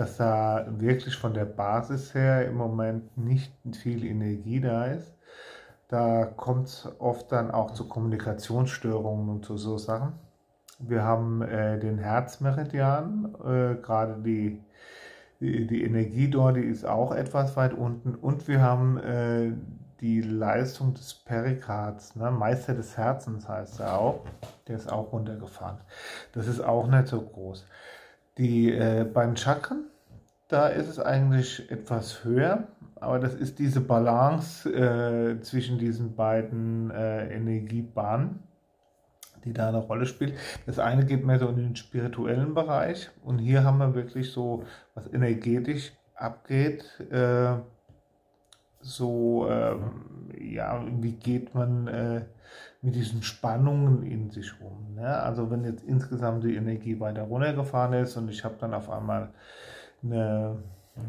dass 0.00 0.16
da 0.16 0.64
wirklich 0.78 1.14
von 1.14 1.34
der 1.34 1.44
Basis 1.44 2.14
her 2.14 2.48
im 2.48 2.54
Moment 2.54 3.18
nicht 3.18 3.52
viel 3.82 4.06
Energie 4.06 4.58
da 4.58 4.86
ist. 4.86 5.12
Da 5.88 6.24
kommt 6.24 6.68
es 6.68 6.88
oft 6.98 7.30
dann 7.30 7.50
auch 7.50 7.72
zu 7.72 7.86
Kommunikationsstörungen 7.86 9.28
und 9.28 9.44
zu 9.44 9.58
so 9.58 9.76
Sachen. 9.76 10.14
Wir 10.78 11.02
haben 11.02 11.42
äh, 11.42 11.78
den 11.78 11.98
Herzmeridian, 11.98 13.34
äh, 13.44 13.74
gerade 13.82 14.22
die, 14.22 14.62
die, 15.38 15.84
Energie 15.84 16.30
dort, 16.30 16.56
die 16.56 16.60
ist 16.60 16.86
auch 16.86 17.12
etwas 17.12 17.54
weit 17.58 17.74
unten. 17.74 18.14
Und 18.14 18.48
wir 18.48 18.62
haben 18.62 18.96
äh, 18.96 19.52
die 20.00 20.22
Leistung 20.22 20.94
des 20.94 21.12
Perikards, 21.12 22.16
ne? 22.16 22.30
Meister 22.30 22.72
des 22.72 22.96
Herzens 22.96 23.46
heißt 23.46 23.80
er 23.80 23.98
auch, 23.98 24.24
der 24.66 24.76
ist 24.76 24.90
auch 24.90 25.12
runtergefahren. 25.12 25.76
Das 26.32 26.46
ist 26.46 26.60
auch 26.60 26.86
nicht 26.86 27.08
so 27.08 27.20
groß. 27.20 27.66
Die 28.38 28.72
äh, 28.72 29.04
beim 29.04 29.36
Chakren, 29.36 29.89
da 30.50 30.66
ist 30.66 30.88
es 30.88 30.98
eigentlich 30.98 31.70
etwas 31.70 32.24
höher, 32.24 32.68
aber 32.96 33.18
das 33.18 33.34
ist 33.34 33.58
diese 33.58 33.80
Balance 33.80 34.68
äh, 34.68 35.40
zwischen 35.40 35.78
diesen 35.78 36.16
beiden 36.16 36.90
äh, 36.90 37.32
Energiebahnen, 37.34 38.40
die 39.44 39.52
da 39.52 39.68
eine 39.68 39.78
Rolle 39.78 40.06
spielt. 40.06 40.34
Das 40.66 40.78
eine 40.78 41.06
geht 41.06 41.24
mehr 41.24 41.38
so 41.38 41.48
in 41.48 41.56
den 41.56 41.76
spirituellen 41.76 42.52
Bereich 42.52 43.10
und 43.24 43.38
hier 43.38 43.64
haben 43.64 43.78
wir 43.78 43.94
wirklich 43.94 44.32
so, 44.32 44.64
was 44.94 45.12
energetisch 45.12 45.92
abgeht, 46.14 46.84
äh, 47.10 47.54
so, 48.82 49.46
ähm, 49.48 50.30
ja, 50.38 50.84
wie 51.00 51.12
geht 51.12 51.54
man 51.54 51.86
äh, 51.86 52.24
mit 52.82 52.94
diesen 52.94 53.22
Spannungen 53.22 54.02
in 54.02 54.30
sich 54.30 54.52
um. 54.60 54.94
Ne? 54.94 55.06
Also 55.06 55.50
wenn 55.50 55.64
jetzt 55.64 55.84
insgesamt 55.84 56.44
die 56.44 56.56
Energie 56.56 56.98
weiter 56.98 57.22
runtergefahren 57.22 57.92
ist 57.92 58.16
und 58.16 58.30
ich 58.30 58.42
habe 58.42 58.56
dann 58.58 58.74
auf 58.74 58.88
einmal 58.90 59.30
eine, 60.02 60.62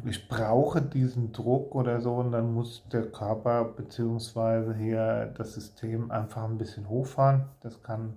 ich 0.05 0.27
brauche 0.27 0.81
diesen 0.81 1.31
Druck 1.31 1.75
oder 1.75 2.01
so 2.01 2.15
und 2.15 2.31
dann 2.31 2.53
muss 2.53 2.87
der 2.91 3.11
Körper 3.11 3.65
bzw. 3.65 4.73
hier 4.75 5.33
das 5.37 5.53
System 5.53 6.11
einfach 6.11 6.43
ein 6.43 6.57
bisschen 6.57 6.87
hochfahren. 6.89 7.45
Das 7.61 7.81
kann 7.83 8.13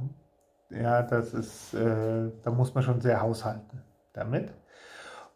Ja, 0.70 1.02
das 1.02 1.34
ist, 1.34 1.74
äh, 1.74 2.32
da 2.44 2.52
muss 2.52 2.74
man 2.74 2.84
schon 2.84 3.02
sehr 3.02 3.22
haushalten 3.22 3.82
damit. 4.14 4.54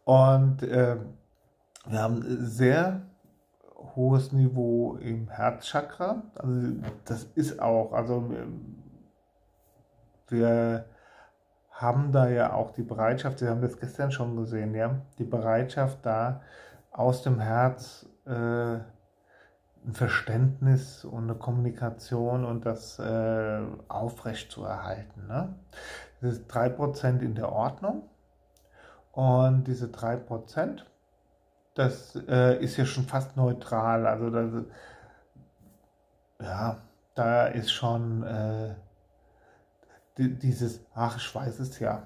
Und 0.06 0.64
äh, 0.64 0.98
wir 1.88 2.02
haben 2.02 2.24
sehr 2.46 3.02
hohes 3.96 4.31
Niveau 4.31 4.96
im 4.96 5.30
Herzchakra. 5.30 6.24
Also 6.36 6.72
das 7.06 7.24
ist 7.36 7.59
auch, 7.59 7.94
also 7.94 8.32
wir 10.30 10.86
haben 11.72 12.12
da 12.12 12.30
ja 12.30 12.53
auch 12.53 12.72
die 12.72 12.84
Bereitschaft, 12.84 13.40
Sie 13.40 13.47
haben 13.47 13.62
das 13.62 13.80
gestern 13.80 14.12
schon 14.12 14.36
gesehen, 14.36 14.74
ja, 14.74 15.02
die 15.18 15.26
Bereitschaft 15.26 16.00
da 16.03 16.42
aus 16.92 17.22
dem 17.22 17.40
Herz 17.40 18.08
äh, 18.26 18.78
ein 19.85 19.93
Verständnis 19.93 21.05
und 21.05 21.23
eine 21.23 21.35
Kommunikation 21.35 22.46
und 22.46 22.66
das 22.66 22.99
äh, 22.99 23.61
aufrecht 23.87 24.52
zu 24.52 24.64
erhalten. 24.64 25.28
Ne? 25.28 25.55
Das 26.22 26.34
ist 26.34 26.52
3% 26.52 27.20
in 27.20 27.35
der 27.35 27.52
Ordnung 27.52 28.03
und 29.11 29.66
diese 29.66 29.87
3%, 29.87 30.82
das 31.76 32.16
äh, 32.28 32.61
ist 32.64 32.78
ja 32.78 32.85
schon 32.85 33.05
fast 33.05 33.37
neutral. 33.37 34.08
Also 34.08 34.29
das, 34.29 34.52
ja, 36.41 36.78
da 37.14 37.47
ist 37.47 37.72
schon 37.72 38.23
äh, 38.23 38.76
dieses, 40.17 40.81
ach, 40.93 41.17
ich 41.17 41.35
weiß 41.35 41.59
es 41.59 41.79
ja. 41.79 42.03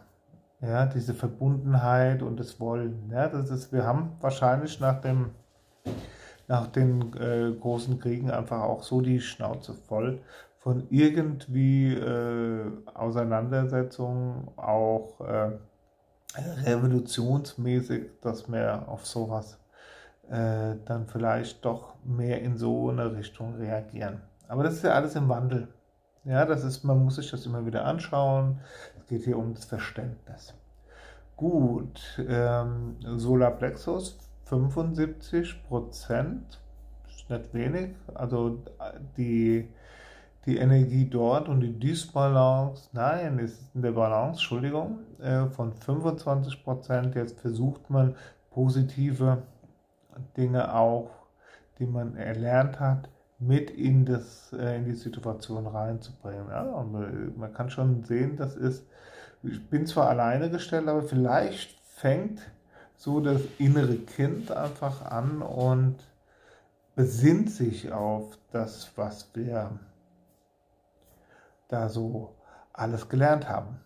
Ja, 0.61 0.85
diese 0.85 1.13
Verbundenheit 1.13 2.21
und 2.21 2.37
das 2.37 2.59
Wollen. 2.59 3.09
Ja, 3.11 3.29
das 3.29 3.49
ist, 3.49 3.71
wir 3.71 3.85
haben 3.85 4.17
wahrscheinlich 4.19 4.79
nach 4.81 4.99
dem, 4.99 5.31
nach 6.49 6.67
den 6.67 7.13
äh, 7.13 7.51
großen 7.57 7.99
Kriegen 7.99 8.31
einfach 8.31 8.63
auch 8.63 8.83
so 8.83 9.01
die 9.01 9.21
Schnauze 9.21 9.73
voll 9.73 10.19
von 10.57 10.87
irgendwie 10.89 11.93
äh, 11.93 12.65
Auseinandersetzungen, 12.93 14.49
auch 14.57 15.21
äh, 15.21 15.51
revolutionsmäßig, 16.65 18.19
dass 18.21 18.51
wir 18.51 18.89
auf 18.89 19.05
sowas 19.05 19.57
äh, 20.29 20.75
dann 20.85 21.07
vielleicht 21.07 21.63
doch 21.63 21.93
mehr 22.03 22.41
in 22.41 22.57
so 22.57 22.89
eine 22.89 23.15
Richtung 23.15 23.55
reagieren. 23.55 24.21
Aber 24.47 24.63
das 24.63 24.73
ist 24.73 24.83
ja 24.83 24.93
alles 24.93 25.15
im 25.15 25.29
Wandel. 25.29 25.67
Ja, 26.25 26.45
das 26.45 26.63
ist, 26.63 26.83
man 26.83 27.03
muss 27.03 27.15
sich 27.15 27.31
das 27.31 27.45
immer 27.45 27.65
wieder 27.65 27.85
anschauen. 27.85 28.59
Es 28.99 29.07
geht 29.07 29.23
hier 29.23 29.37
um 29.37 29.53
das 29.53 29.65
Verständnis. 29.65 30.53
Gut, 31.37 32.21
ähm, 32.27 32.97
Solarplexus 33.01 34.28
75 34.49 35.63
Prozent, 35.67 36.59
ist 37.07 37.29
nicht 37.29 37.53
wenig. 37.53 37.91
Also 38.13 38.63
die, 39.17 39.69
die 40.45 40.57
Energie 40.57 41.09
dort 41.09 41.47
und 41.47 41.61
die 41.61 41.77
Disbalance, 41.77 42.89
nein, 42.93 43.39
ist 43.39 43.61
in 43.75 43.81
der 43.81 43.91
Balance, 43.91 44.39
Entschuldigung, 44.39 44.99
äh, 45.19 45.45
von 45.47 45.73
25 45.73 46.63
Prozent. 46.63 47.15
Jetzt 47.15 47.39
versucht 47.39 47.89
man 47.89 48.15
positive 48.51 49.43
Dinge 50.35 50.73
auch, 50.73 51.11
die 51.77 51.85
man 51.85 52.15
erlernt 52.15 52.79
hat, 52.79 53.09
mit 53.37 53.69
in, 53.71 54.05
das, 54.05 54.51
äh, 54.53 54.77
in 54.77 54.85
die 54.85 54.95
Situation 54.95 55.67
reinzubringen. 55.67 56.49
Ja, 56.49 56.63
man, 56.91 57.33
man 57.37 57.53
kann 57.53 57.69
schon 57.69 58.03
sehen, 58.03 58.35
das 58.35 58.55
ist 58.55 58.85
ich 59.43 59.69
bin 59.69 59.85
zwar 59.85 60.09
alleine 60.09 60.49
gestellt, 60.49 60.87
aber 60.87 61.01
vielleicht 61.01 61.79
fängt 61.81 62.41
so 62.99 63.21
das 63.21 63.41
innere 63.57 63.95
Kind 63.95 64.51
einfach 64.51 65.05
an 65.05 65.41
und 65.41 65.95
besinnt 66.95 67.49
sich 67.49 67.93
auf 67.93 68.37
das, 68.51 68.91
was 68.97 69.33
wir 69.33 69.71
da 71.69 71.87
so 71.87 72.35
alles 72.73 73.07
gelernt 73.07 73.47
haben. 73.47 73.79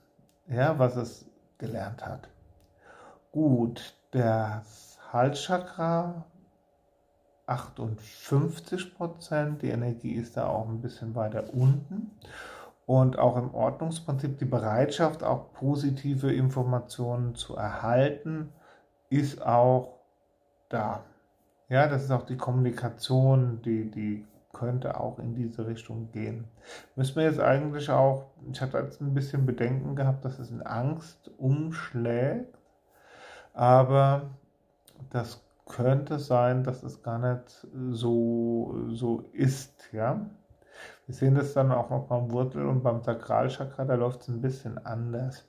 Ja, 0.47 0.79
was 0.79 0.95
es 0.95 1.25
gelernt 1.59 2.03
hat. 2.03 2.27
Gut, 3.31 3.93
das 4.09 4.97
Halschakra 5.11 6.25
58 7.45 8.95
Prozent, 8.95 9.61
die 9.61 9.69
Energie 9.69 10.13
ist 10.13 10.37
da 10.37 10.47
auch 10.47 10.67
ein 10.67 10.81
bisschen 10.81 11.13
weiter 11.13 11.53
unten 11.53 12.09
und 12.87 13.19
auch 13.19 13.37
im 13.37 13.53
Ordnungsprinzip 13.53 14.39
die 14.39 14.45
Bereitschaft, 14.45 15.21
auch 15.23 15.53
positive 15.53 16.33
Informationen 16.33 17.35
zu 17.35 17.55
erhalten, 17.55 18.49
ist 19.13 19.41
auch 19.41 19.99
da. 20.69 21.03
Ja, 21.69 21.87
das 21.87 22.03
ist 22.03 22.11
auch 22.11 22.25
die 22.25 22.37
Kommunikation, 22.37 23.61
die, 23.61 23.89
die 23.89 24.25
könnte 24.53 24.99
auch 24.99 25.17
in 25.19 25.33
diese 25.33 25.65
Richtung 25.65 26.11
gehen. 26.11 26.45
Müssen 26.95 27.15
wir 27.15 27.23
jetzt 27.23 27.39
eigentlich 27.39 27.89
auch, 27.89 28.27
ich 28.51 28.61
hatte 28.61 28.77
jetzt 28.77 29.01
ein 29.01 29.13
bisschen 29.13 29.45
Bedenken 29.45 29.95
gehabt, 29.95 30.23
dass 30.23 30.39
es 30.39 30.51
in 30.51 30.61
Angst 30.61 31.31
umschlägt, 31.37 32.57
aber 33.53 34.29
das 35.09 35.41
könnte 35.65 36.19
sein, 36.19 36.63
dass 36.63 36.83
es 36.83 37.01
gar 37.01 37.17
nicht 37.17 37.67
so, 37.91 38.75
so 38.89 39.23
ist, 39.31 39.91
ja. 39.91 40.25
Wir 41.05 41.15
sehen 41.15 41.35
das 41.35 41.53
dann 41.53 41.71
auch 41.71 41.89
noch 41.89 42.07
beim 42.07 42.31
Wurzel 42.31 42.65
und 42.65 42.83
beim 42.83 43.01
Sakralchakra, 43.01 43.85
da 43.85 43.95
läuft 43.95 44.21
es 44.21 44.27
ein 44.27 44.41
bisschen 44.41 44.83
anders. 44.85 45.45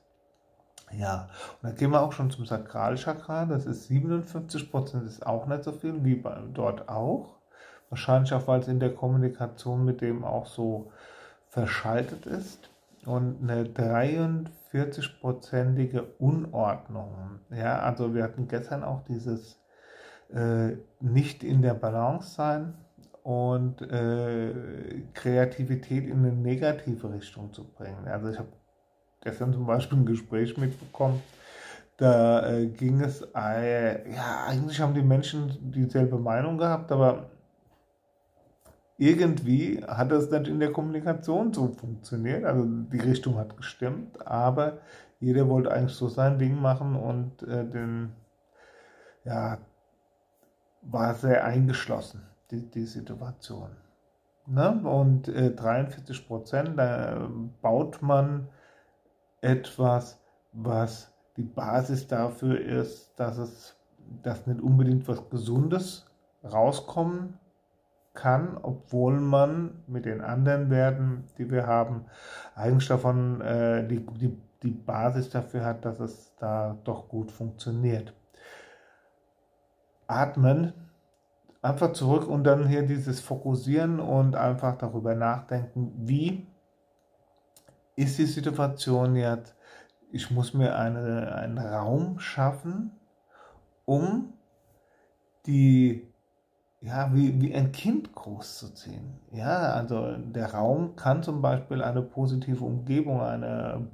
Ja, 0.98 1.28
und 1.60 1.68
dann 1.68 1.76
gehen 1.76 1.90
wir 1.90 2.00
auch 2.02 2.12
schon 2.12 2.30
zum 2.30 2.46
Sakralchakra. 2.46 3.46
Das 3.46 3.66
ist 3.66 3.88
57 3.88 4.70
Prozent, 4.70 5.06
ist 5.06 5.26
auch 5.26 5.46
nicht 5.46 5.64
so 5.64 5.72
viel 5.72 6.04
wie 6.04 6.14
bei, 6.14 6.38
dort 6.52 6.88
auch. 6.88 7.34
Wahrscheinlich 7.90 8.32
auch, 8.32 8.46
weil 8.46 8.60
es 8.60 8.68
in 8.68 8.78
der 8.80 8.94
Kommunikation 8.94 9.84
mit 9.84 10.00
dem 10.00 10.24
auch 10.24 10.46
so 10.46 10.90
verschaltet 11.48 12.24
ist. 12.26 12.70
Und 13.06 13.42
eine 13.42 13.64
43-prozentige 13.64 16.04
Unordnung. 16.18 17.40
Ja, 17.50 17.80
also 17.80 18.14
wir 18.14 18.24
hatten 18.24 18.48
gestern 18.48 18.82
auch 18.82 19.04
dieses 19.04 19.60
äh, 20.32 20.76
nicht 21.00 21.44
in 21.44 21.60
der 21.60 21.74
Balance 21.74 22.34
sein 22.34 22.72
und 23.22 23.82
äh, 23.82 25.02
Kreativität 25.12 26.06
in 26.06 26.18
eine 26.18 26.32
negative 26.32 27.12
Richtung 27.12 27.52
zu 27.52 27.64
bringen. 27.64 28.06
Also 28.06 28.30
ich 28.30 28.38
habe 28.38 28.48
gestern 29.24 29.52
zum 29.52 29.66
Beispiel 29.66 29.98
ein 29.98 30.06
Gespräch 30.06 30.56
mitbekommen, 30.56 31.22
da 31.96 32.48
äh, 32.48 32.66
ging 32.66 33.00
es, 33.00 33.22
äh, 33.34 34.12
ja, 34.12 34.44
eigentlich 34.48 34.80
haben 34.80 34.94
die 34.94 35.02
Menschen 35.02 35.72
dieselbe 35.72 36.18
Meinung 36.18 36.58
gehabt, 36.58 36.90
aber 36.90 37.30
irgendwie 38.98 39.82
hat 39.86 40.10
das 40.10 40.30
nicht 40.30 40.48
in 40.48 40.60
der 40.60 40.72
Kommunikation 40.72 41.52
so 41.52 41.68
funktioniert. 41.68 42.44
Also 42.44 42.64
die 42.64 43.00
Richtung 43.00 43.36
hat 43.36 43.56
gestimmt, 43.56 44.26
aber 44.26 44.78
jeder 45.20 45.48
wollte 45.48 45.70
eigentlich 45.72 45.96
so 45.96 46.08
sein 46.08 46.38
Ding 46.38 46.60
machen 46.60 46.96
und 46.96 47.42
äh, 47.42 47.64
den, 47.64 48.12
ja, 49.24 49.58
war 50.82 51.14
sehr 51.14 51.44
eingeschlossen 51.44 52.22
die, 52.50 52.70
die 52.70 52.84
Situation. 52.84 53.70
Ne? 54.46 54.80
Und 54.84 55.28
äh, 55.28 55.50
43 55.50 56.26
Prozent, 56.26 56.78
da 56.78 57.28
baut 57.62 58.02
man 58.02 58.48
etwas, 59.44 60.20
was 60.52 61.12
die 61.36 61.42
Basis 61.42 62.06
dafür 62.06 62.60
ist, 62.60 63.12
dass 63.16 63.38
es 63.38 63.76
dass 64.22 64.46
nicht 64.46 64.60
unbedingt 64.60 65.08
was 65.08 65.28
Gesundes 65.30 66.06
rauskommen 66.44 67.38
kann, 68.12 68.58
obwohl 68.62 69.18
man 69.18 69.82
mit 69.86 70.04
den 70.04 70.20
anderen 70.20 70.70
Werten, 70.70 71.24
die 71.38 71.50
wir 71.50 71.66
haben, 71.66 72.04
eigentlich 72.54 72.88
davon 72.88 73.40
äh, 73.40 73.86
die, 73.86 74.06
die, 74.06 74.36
die 74.62 74.70
Basis 74.70 75.30
dafür 75.30 75.64
hat, 75.64 75.84
dass 75.84 76.00
es 76.00 76.34
da 76.38 76.76
doch 76.84 77.08
gut 77.08 77.32
funktioniert. 77.32 78.14
Atmen 80.06 80.74
einfach 81.62 81.92
zurück 81.92 82.28
und 82.28 82.44
dann 82.44 82.68
hier 82.68 82.82
dieses 82.82 83.20
Fokussieren 83.20 83.98
und 83.98 84.36
einfach 84.36 84.76
darüber 84.76 85.14
nachdenken, 85.14 85.92
wie 85.96 86.46
ist 87.96 88.18
die 88.18 88.26
Situation 88.26 89.16
jetzt, 89.16 89.54
ich 90.10 90.30
muss 90.30 90.54
mir 90.54 90.76
eine, 90.76 91.34
einen 91.34 91.58
Raum 91.58 92.18
schaffen, 92.18 92.92
um 93.84 94.32
die, 95.46 96.06
ja, 96.80 97.12
wie, 97.14 97.40
wie 97.40 97.54
ein 97.54 97.72
Kind 97.72 98.14
großzuziehen. 98.14 99.20
Ja, 99.32 99.72
also 99.72 100.16
der 100.16 100.54
Raum 100.54 100.96
kann 100.96 101.22
zum 101.22 101.42
Beispiel 101.42 101.82
eine 101.82 102.02
positive 102.02 102.64
Umgebung, 102.64 103.20
eine 103.20 103.86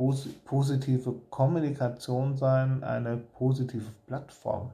positive 0.44 1.14
Kommunikation 1.30 2.36
sein, 2.36 2.84
eine 2.84 3.16
positive 3.16 3.90
Plattform. 4.06 4.72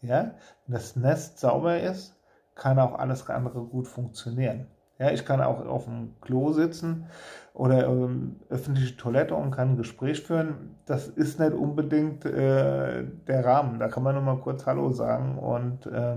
Ja, 0.00 0.34
wenn 0.66 0.74
das 0.74 0.96
Nest 0.96 1.38
sauber 1.38 1.80
ist, 1.80 2.14
kann 2.54 2.78
auch 2.78 2.98
alles 2.98 3.28
andere 3.28 3.64
gut 3.64 3.88
funktionieren. 3.88 4.66
Ja, 4.98 5.10
ich 5.10 5.24
kann 5.24 5.40
auch 5.40 5.64
auf 5.66 5.84
dem 5.86 6.14
Klo 6.20 6.52
sitzen 6.52 7.06
oder 7.52 7.86
ähm, 7.86 8.36
öffentliche 8.48 8.96
Toilette 8.96 9.34
und 9.34 9.50
kann 9.50 9.70
ein 9.70 9.76
Gespräch 9.76 10.22
führen. 10.22 10.76
Das 10.86 11.08
ist 11.08 11.40
nicht 11.40 11.52
unbedingt 11.52 12.24
äh, 12.24 13.04
der 13.26 13.44
Rahmen. 13.44 13.78
Da 13.78 13.88
kann 13.88 14.02
man 14.02 14.14
nur 14.14 14.22
mal 14.22 14.38
kurz 14.38 14.66
Hallo 14.66 14.92
sagen 14.92 15.38
und 15.38 15.86
äh, 15.86 16.16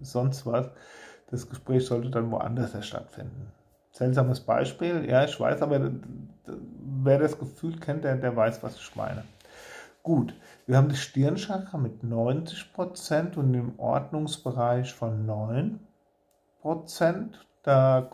sonst 0.00 0.46
was. 0.46 0.70
Das 1.30 1.48
Gespräch 1.48 1.86
sollte 1.86 2.10
dann 2.10 2.30
woanders 2.30 2.84
stattfinden. 2.84 3.52
Seltsames 3.90 4.40
Beispiel, 4.40 5.08
ja, 5.08 5.24
ich 5.24 5.38
weiß, 5.38 5.62
aber 5.62 5.90
wer 7.02 7.18
das 7.18 7.38
Gefühl 7.38 7.78
kennt, 7.78 8.02
der, 8.02 8.16
der 8.16 8.34
weiß, 8.34 8.62
was 8.62 8.76
ich 8.76 8.96
meine. 8.96 9.22
Gut, 10.02 10.34
wir 10.66 10.76
haben 10.76 10.88
das 10.88 10.98
Stirnchakra 10.98 11.78
mit 11.78 12.02
90% 12.02 13.36
und 13.36 13.54
im 13.54 13.78
Ordnungsbereich 13.78 14.92
von 14.92 15.26
9%. 15.26 15.78
Da 17.64 18.08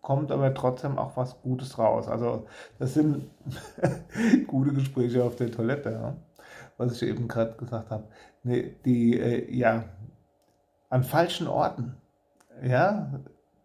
kommt 0.00 0.32
aber 0.32 0.54
trotzdem 0.54 0.98
auch 0.98 1.16
was 1.16 1.40
Gutes 1.42 1.78
raus. 1.78 2.08
Also 2.08 2.46
das 2.78 2.94
sind 2.94 3.30
gute 4.46 4.72
Gespräche 4.72 5.22
auf 5.22 5.36
der 5.36 5.52
Toilette, 5.52 5.90
ja? 5.92 6.16
was 6.78 7.00
ich 7.00 7.08
eben 7.08 7.28
gerade 7.28 7.52
gesagt 7.52 7.90
habe. 7.90 8.04
Nee, 8.42 8.76
die, 8.84 9.18
äh, 9.18 9.54
ja, 9.54 9.84
an 10.88 11.04
falschen 11.04 11.48
Orten, 11.48 11.96
ja, 12.62 13.20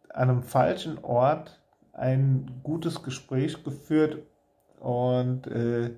an 0.10 0.30
einem 0.30 0.44
falschen 0.44 1.04
Ort 1.04 1.62
ein 1.94 2.60
gutes 2.64 3.04
Gespräch 3.04 3.64
geführt 3.64 4.18
und 4.80 5.48
äh, 5.48 5.92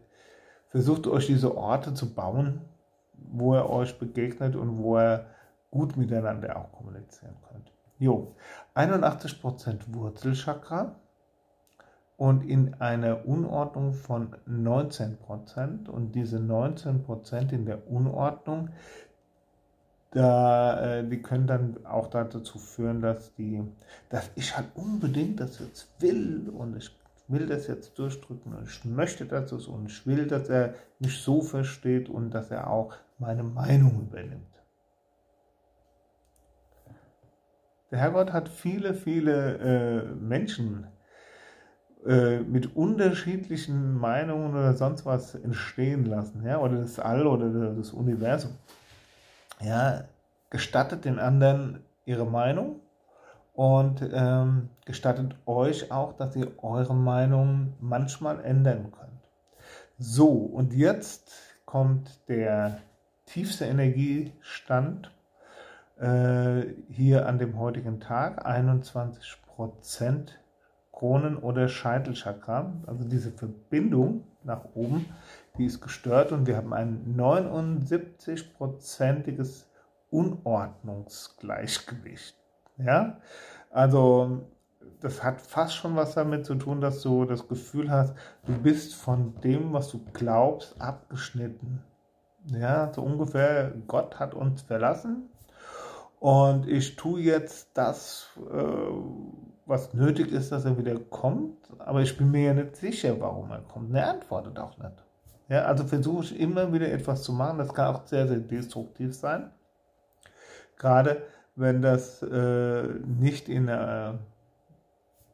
versucht 0.68 1.08
euch 1.08 1.28
diese 1.28 1.56
Orte 1.56 1.94
zu 1.94 2.14
bauen, 2.14 2.62
wo 3.14 3.56
ihr 3.56 3.70
euch 3.70 3.98
begegnet 3.98 4.56
und 4.56 4.78
wo 4.78 4.98
ihr 5.00 5.26
gut 5.72 5.98
miteinander 5.98 6.58
auch 6.58 6.72
kommunizieren 6.74 7.36
könnt. 7.50 7.72
Jo, 8.00 8.36
81% 8.76 9.94
Wurzelchakra 9.94 10.96
und 12.18 12.44
in 12.44 12.76
einer 12.76 13.26
Unordnung 13.28 13.94
von 13.94 14.36
19% 14.48 15.90
und 15.90 16.14
diese 16.14 16.38
19% 16.38 17.52
in 17.52 17.66
der 17.66 17.90
Unordnung, 17.90 18.70
da, 20.12 21.00
äh, 21.00 21.08
die 21.08 21.22
können 21.22 21.48
dann 21.48 21.86
auch 21.86 22.08
dazu 22.08 22.60
führen, 22.60 23.02
dass 23.02 23.34
die, 23.34 23.64
dass 24.10 24.30
ich 24.36 24.56
halt 24.56 24.68
unbedingt 24.76 25.40
das 25.40 25.60
jetzt 25.60 25.90
will 26.00 26.50
und 26.50 26.78
ich 26.78 26.96
will 27.28 27.48
das 27.48 27.68
jetzt 27.68 27.98
durchdrücken 27.98 28.54
und 28.54 28.68
ich 28.68 28.86
möchte 28.86 29.26
das 29.26 29.52
und 29.52 29.88
ich 29.88 30.06
will, 30.06 30.28
dass 30.28 30.50
er 30.50 30.76
mich 31.00 31.22
so 31.22 31.42
versteht 31.42 32.10
und 32.10 32.32
dass 32.32 32.52
er 32.52 32.70
auch 32.70 32.94
meine 33.18 33.44
Meinung 33.44 34.02
übernimmt. 34.02 34.53
Der 37.94 38.00
Herrgott 38.00 38.34
hat 38.34 38.50
viele, 38.50 38.96
viele 38.96 39.58
äh, 39.60 40.16
Menschen 40.16 40.88
äh, 42.04 42.40
mit 42.40 42.76
unterschiedlichen 42.76 43.94
Meinungen 43.94 44.56
oder 44.56 44.74
sonst 44.74 45.06
was 45.06 45.36
entstehen 45.36 46.06
lassen, 46.06 46.44
ja, 46.44 46.58
oder 46.58 46.78
das 46.78 46.98
All 46.98 47.28
oder 47.28 47.76
das 47.76 47.92
Universum. 47.92 48.54
Ja, 49.62 50.06
gestattet 50.50 51.06
den 51.06 51.20
anderen 51.20 51.84
ihre 52.06 52.26
Meinung 52.26 52.80
und 53.54 54.02
ähm, 54.12 54.70
gestattet 54.86 55.36
euch 55.46 55.92
auch, 55.92 56.14
dass 56.14 56.36
ihr 56.36 56.52
eure 56.64 56.96
Meinung 56.96 57.76
manchmal 57.80 58.44
ändern 58.44 58.92
könnt. 58.92 59.22
So, 60.00 60.30
und 60.32 60.74
jetzt 60.74 61.32
kommt 61.68 62.28
der 62.28 62.80
tiefste 63.28 63.66
Energiestand 63.66 65.12
äh, 66.00 66.64
hier 66.90 67.28
an 67.28 67.38
dem 67.40 67.60
heutigen 67.60 68.00
Tag, 68.00 68.46
21 68.46 69.42
Prozent 69.46 70.40
Kronen- 70.92 71.38
oder 71.38 71.68
Scheitelchakra. 71.68 72.72
Also 72.88 73.04
diese 73.04 73.32
Verbindung 73.32 74.24
nach 74.44 74.64
oben, 74.74 75.06
die 75.58 75.66
ist 75.66 75.82
gestört 75.82 76.32
und 76.32 76.48
wir 76.48 76.56
haben 76.58 76.74
ein 76.74 77.16
79-prozentiges 77.18 79.68
Unordnungsgleichgewicht. 80.10 82.36
Ja, 82.78 83.18
also 83.70 84.48
das 85.00 85.24
hat 85.24 85.40
fast 85.42 85.76
schon 85.76 85.96
was 85.96 86.16
damit 86.16 86.46
zu 86.46 86.56
tun, 86.56 86.82
dass 86.82 87.02
du 87.02 87.26
das 87.26 87.48
Gefühl 87.48 87.92
hast, 87.92 88.16
du 88.46 88.54
bist 88.54 88.96
von 88.96 89.40
dem, 89.42 89.74
was 89.74 89.90
du 89.90 90.04
glaubst, 90.14 90.82
abgeschnitten. 90.82 91.84
Ja, 92.46 92.92
so 92.94 93.02
ungefähr, 93.02 93.74
Gott 93.88 94.20
hat 94.20 94.34
uns 94.34 94.64
verlassen 94.64 95.30
und 96.24 96.70
ich 96.70 96.96
tue 96.96 97.20
jetzt 97.20 97.72
das, 97.74 98.30
äh, 98.50 98.64
was 99.66 99.94
nötig 99.94 100.32
ist, 100.32 100.54
dass 100.54 100.64
er 100.64 100.78
wieder 100.78 100.98
kommt, 100.98 101.58
aber 101.80 102.02
ich 102.02 102.18
bin 102.18 102.32
mir 102.32 102.44
ja 102.44 102.54
nicht 102.54 102.78
sicher, 102.78 103.20
warum 103.20 103.52
er 103.52 103.60
kommt. 103.60 103.94
Er 103.94 104.10
antwortet 104.10 104.58
auch 104.58 104.78
nicht. 104.78 105.04
Ja, 105.50 105.66
also 105.66 105.84
versuche 105.84 106.24
ich 106.24 106.40
immer 106.40 106.72
wieder 106.72 106.90
etwas 106.90 107.24
zu 107.24 107.34
machen, 107.34 107.58
das 107.58 107.74
kann 107.74 107.94
auch 107.94 108.08
sehr, 108.08 108.26
sehr 108.26 108.38
destruktiv 108.38 109.14
sein. 109.14 109.52
Gerade 110.78 111.24
wenn 111.58 111.82
das 111.82 112.24
äh, 112.24 112.84
nicht 113.06 113.50
in 113.50 113.68
einer 113.68 114.20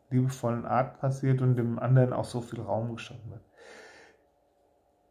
liebevollen 0.10 0.66
Art 0.66 1.00
passiert 1.00 1.44
und 1.44 1.56
dem 1.56 1.78
anderen 1.78 2.14
auch 2.14 2.26
so 2.26 2.42
viel 2.42 2.62
Raum 2.62 2.96
geschaffen 2.96 3.30
wird. 3.30 3.44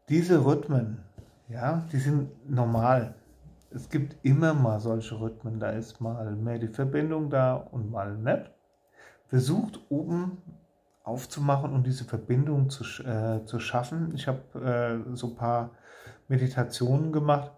Diese 0.09 0.43
Rhythmen, 0.43 1.05
ja, 1.47 1.87
die 1.89 1.99
sind 1.99 2.49
normal. 2.49 3.15
Es 3.71 3.89
gibt 3.89 4.17
immer 4.25 4.53
mal 4.53 4.79
solche 4.79 5.19
Rhythmen, 5.19 5.59
da 5.59 5.69
ist 5.71 6.01
mal 6.01 6.35
mehr 6.35 6.57
die 6.57 6.69
Verbindung 6.69 7.29
da 7.29 7.55
und 7.55 7.91
mal 7.91 8.17
nicht. 8.17 8.49
Versucht 9.27 9.79
oben 9.89 10.37
aufzumachen 11.03 11.73
und 11.73 11.85
diese 11.85 12.03
Verbindung 12.03 12.69
zu, 12.69 12.83
äh, 13.03 13.45
zu 13.45 13.59
schaffen. 13.59 14.11
Ich 14.15 14.27
habe 14.27 15.03
äh, 15.09 15.15
so 15.15 15.27
ein 15.27 15.35
paar 15.35 15.71
Meditationen 16.27 17.11
gemacht. 17.11 17.51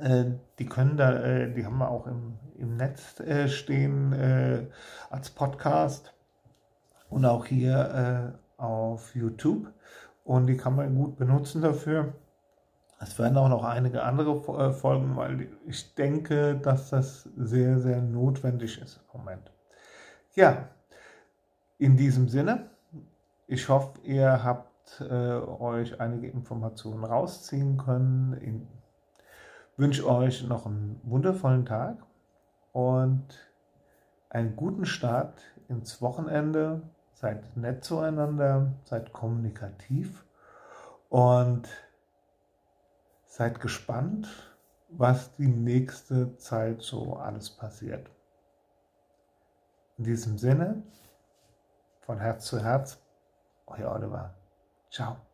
Äh, 0.00 0.24
die 0.58 0.66
können 0.66 0.96
da, 0.96 1.12
äh, 1.12 1.52
die 1.52 1.64
haben 1.64 1.78
wir 1.78 1.90
auch 1.90 2.06
im, 2.06 2.34
im 2.56 2.76
Netz 2.76 3.20
äh, 3.20 3.48
stehen 3.48 4.12
äh, 4.12 4.66
als 5.10 5.30
Podcast 5.30 6.14
und 7.08 7.24
auch 7.24 7.46
hier 7.46 8.38
auf 8.56 9.14
YouTube. 9.14 9.72
Und 10.24 10.46
die 10.46 10.56
kann 10.56 10.76
man 10.76 10.94
gut 10.94 11.16
benutzen 11.16 11.62
dafür. 11.62 12.12
Es 13.00 13.18
werden 13.18 13.38
auch 13.38 13.48
noch 13.48 13.64
einige 13.64 14.02
andere 14.02 14.72
folgen, 14.72 15.16
weil 15.16 15.48
ich 15.66 15.94
denke, 15.94 16.56
dass 16.56 16.90
das 16.90 17.28
sehr, 17.36 17.78
sehr 17.78 18.02
notwendig 18.02 18.80
ist 18.82 19.00
im 19.12 19.20
Moment. 19.20 19.52
Ja, 20.34 20.68
in 21.78 21.96
diesem 21.96 22.28
Sinne, 22.28 22.70
ich 23.46 23.68
hoffe, 23.68 24.00
ihr 24.02 24.42
habt 24.42 25.00
äh, 25.00 25.04
euch 25.04 26.00
einige 26.00 26.28
Informationen 26.28 27.04
rausziehen 27.04 27.76
können. 27.76 28.36
Ich 28.42 29.80
wünsche 29.80 30.08
euch 30.08 30.46
noch 30.46 30.66
einen 30.66 31.00
wundervollen 31.04 31.66
Tag 31.66 31.98
und 32.72 33.26
einen 34.28 34.56
guten 34.56 34.86
Start 34.86 35.40
ins 35.68 36.02
Wochenende. 36.02 36.82
Seid 37.14 37.56
nett 37.56 37.84
zueinander, 37.84 38.74
seid 38.84 39.12
kommunikativ 39.12 40.24
und 41.08 41.68
seid 43.28 43.60
gespannt, 43.60 44.28
was 44.88 45.34
die 45.36 45.48
nächste 45.48 46.36
Zeit 46.38 46.82
so 46.82 47.14
alles 47.16 47.50
passiert. 47.50 48.10
In 49.98 50.04
diesem 50.04 50.38
Sinne, 50.38 50.82
von 52.00 52.18
Herz 52.18 52.46
zu 52.46 52.62
Herz, 52.62 52.98
euer 53.66 53.92
Oliver. 53.92 54.34
Ciao. 54.90 55.27